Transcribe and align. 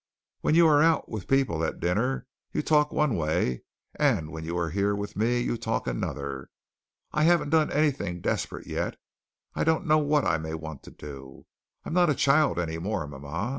When 0.39 0.55
you 0.55 0.65
are 0.65 0.81
out 0.81 1.09
with 1.09 1.27
people 1.27 1.63
at 1.63 1.79
dinner, 1.79 2.25
you 2.51 2.63
talk 2.63 2.91
one 2.91 3.15
way, 3.15 3.61
and 3.93 4.31
when 4.31 4.43
you 4.43 4.57
are 4.57 4.71
here 4.71 4.95
with 4.95 5.15
me, 5.15 5.39
you 5.41 5.57
talk 5.57 5.85
another. 5.85 6.49
I 7.11 7.21
haven't 7.21 7.51
done 7.51 7.71
anything 7.71 8.19
desperate 8.19 8.65
yet. 8.65 8.95
I 9.53 9.63
don't 9.63 9.85
know 9.85 9.99
what 9.99 10.25
I 10.25 10.39
may 10.39 10.55
want 10.55 10.81
to 10.85 10.91
do. 10.91 11.45
I'm 11.85 11.93
not 11.93 12.09
a 12.09 12.15
child 12.15 12.57
any 12.57 12.79
more, 12.79 13.05
mama. 13.05 13.49